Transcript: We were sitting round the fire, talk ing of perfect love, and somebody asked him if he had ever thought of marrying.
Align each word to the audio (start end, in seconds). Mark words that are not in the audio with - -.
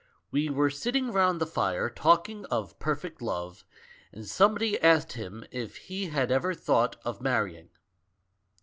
We 0.31 0.49
were 0.49 0.71
sitting 0.71 1.11
round 1.11 1.39
the 1.39 1.45
fire, 1.45 1.87
talk 1.87 2.27
ing 2.27 2.45
of 2.45 2.79
perfect 2.79 3.21
love, 3.21 3.63
and 4.11 4.27
somebody 4.27 4.81
asked 4.81 5.13
him 5.13 5.45
if 5.51 5.75
he 5.77 6.07
had 6.07 6.31
ever 6.31 6.55
thought 6.55 6.95
of 7.05 7.21
marrying. 7.21 7.69